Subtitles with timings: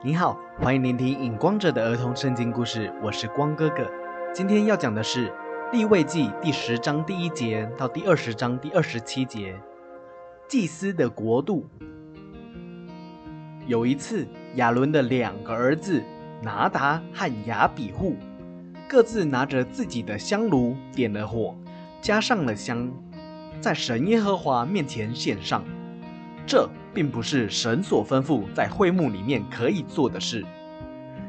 [0.00, 3.84] 你好，欢迎聆听《影光者》的儿童圣经故事，我是光哥哥。
[4.32, 5.28] 今天要讲的是
[5.72, 9.60] 《立位记》第十章第一节到第二十章第二十七节，
[10.46, 11.66] 祭司的国度。
[13.66, 14.24] 有一次，
[14.54, 16.00] 亚伦的两个儿子
[16.40, 18.14] 拿达和亚比户，
[18.88, 21.56] 各自拿着自己的香炉，点了火，
[22.00, 22.88] 加上了香，
[23.60, 25.64] 在神耶和华面前献上。
[26.48, 30.42] 这并不是神所吩咐在会幕里面可以做的事，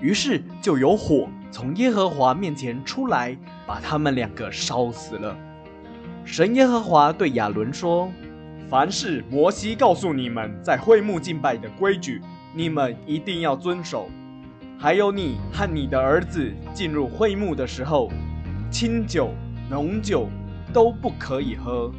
[0.00, 3.36] 于是就有火从耶和华面前出来，
[3.66, 5.36] 把他们两个烧死了。
[6.24, 8.08] 神耶和华对亚伦说
[8.70, 12.22] ：“凡是摩西告诉你们在会幕敬拜的规矩，
[12.54, 14.08] 你们一定要遵守。
[14.78, 18.12] 还有你和你的儿子进入会幕的时候，
[18.70, 19.34] 清酒、
[19.68, 20.28] 浓酒
[20.72, 21.90] 都不可以喝。”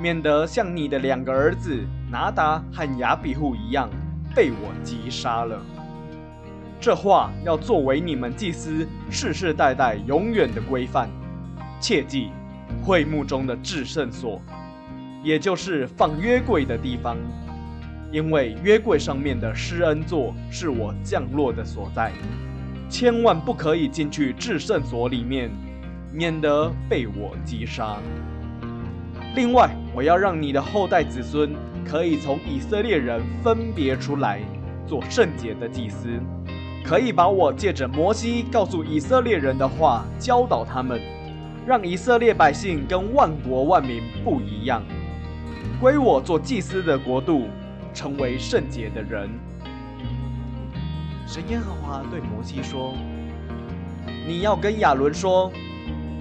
[0.00, 1.78] 免得像你的两个儿子
[2.10, 3.90] 拿达和亚比户一样
[4.34, 5.60] 被我击杀了。
[6.80, 11.10] 这话要作为你们祭司世世代代永远的规范。
[11.78, 12.30] 切记，
[12.82, 14.40] 会幕中的至圣所，
[15.22, 17.16] 也就是放约柜的地方，
[18.10, 22.12] 因为约柜上面的施恩座是我降落的所在，
[22.88, 25.50] 千万不可以进去至圣所里面，
[26.12, 27.98] 免得被我击杀。
[29.34, 34.40] 另外，我要让你的后代子孙可以从以色列人分别出来，
[34.86, 36.08] 做圣洁的祭司，
[36.82, 40.98] 可以把我借着摩西告诉以色列人的话教导他们，
[41.66, 44.82] 让以色列百姓跟万国万民不一样，
[45.78, 47.48] 归我做祭司的国度，
[47.92, 49.28] 成为圣洁的人。
[51.26, 52.94] 神耶和华对摩西说
[54.26, 55.52] ：“你要跟亚伦说。”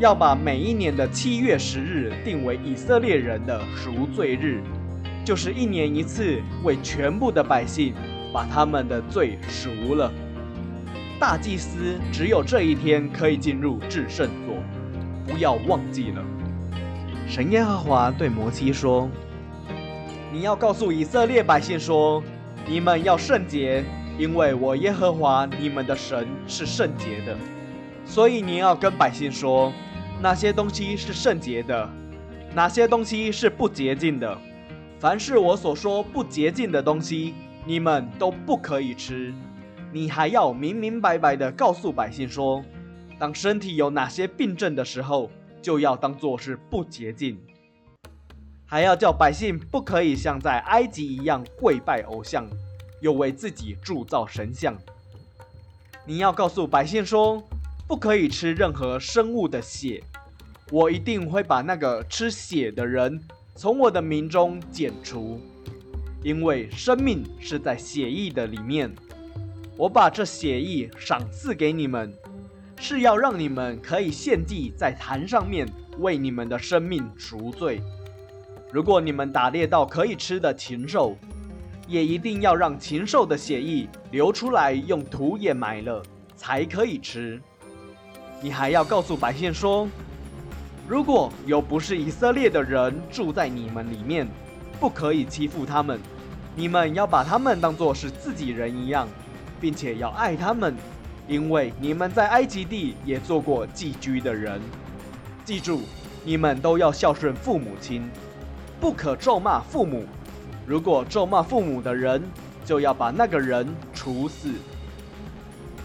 [0.00, 4.62] 要把每一年的七月十日定为以色列人的赎罪日，
[5.26, 7.92] 就是一年一次为全部的百姓
[8.32, 10.10] 把他们的罪赎了。
[11.18, 14.56] 大祭司只有这一天可以进入至圣所，
[15.26, 16.24] 不要忘记了。
[17.28, 19.06] 神耶和华对摩西说
[20.32, 22.22] ：“你要告诉以色列百姓说，
[22.66, 23.84] 你们要圣洁，
[24.18, 27.36] 因为我耶和华你们的神是圣洁的。
[28.06, 29.70] 所以你要跟百姓说。”
[30.22, 31.88] 哪些东西是圣洁的，
[32.54, 34.36] 哪些东西是不洁净的？
[34.98, 37.32] 凡是我所说不洁净的东西，
[37.64, 39.32] 你们都不可以吃。
[39.90, 42.62] 你还要明明白白的告诉百姓说，
[43.18, 45.30] 当身体有哪些病症的时候，
[45.62, 47.40] 就要当做是不洁净。
[48.66, 52.46] 还要叫百姓不可以像在埃及一样跪拜偶像，
[53.00, 54.76] 又为自己铸造神像。
[56.04, 57.42] 你要告诉百姓说。
[57.88, 60.00] 不可以吃任何生物的血，
[60.70, 63.20] 我一定会把那个吃血的人
[63.56, 65.40] 从我的名中剪除，
[66.22, 68.90] 因为生命是在血液的里面。
[69.76, 72.12] 我把这血液赏赐给你们，
[72.78, 75.66] 是要让你们可以献祭在坛上面，
[75.98, 77.80] 为你们的生命赎罪。
[78.70, 81.16] 如果你们打猎到可以吃的禽兽，
[81.88, 86.00] 也一定要让禽兽的血液流出来，用土掩埋了，
[86.36, 87.40] 才可以吃。
[88.40, 89.88] 你还要告诉百姓说：
[90.90, 94.26] 如果有不是以色列的人住在你们里面，
[94.80, 96.00] 不可以欺负他们。
[96.56, 99.06] 你们要把他们当作是自己人一样，
[99.60, 100.74] 并且要爱他们，
[101.28, 104.60] 因为你们在埃及地也做过寄居的人。
[105.44, 105.82] 记住，
[106.24, 108.10] 你们都要孝顺父母亲，
[108.80, 110.04] 不可咒骂父母。
[110.66, 112.20] 如果咒骂父母的人，
[112.64, 113.64] 就要把那个人
[113.94, 114.50] 处死。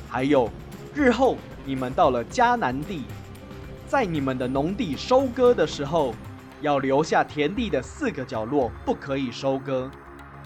[0.10, 0.50] 还有，
[0.96, 1.38] 日后。
[1.68, 3.02] 你们到了迦南地，
[3.88, 6.16] 在你们的农地收割的时候，
[6.62, 9.92] 要留下田地的四个角落，不可以收割，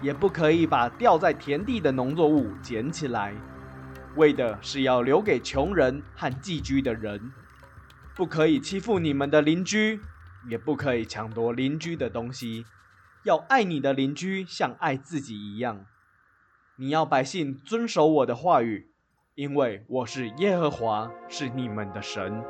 [0.02, 3.34] 也不可以把掉在田地的农作物捡起来，
[4.16, 7.32] 为的是要留给穷人和寄居的人。
[8.14, 10.00] 不可以欺负你们的邻居，
[10.50, 12.66] 也不可以抢夺邻居的东西，
[13.24, 15.86] 要爱你的邻居像爱自己一样。
[16.76, 18.88] 你要百姓遵守我的话语。
[19.36, 22.44] 因为我是耶和华，是你们的神。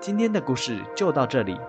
[0.00, 1.60] 今天的故事就到这里，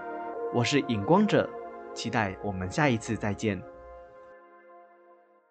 [0.54, 1.50] 我是影光者，
[1.94, 3.62] 期待我们下一次再见。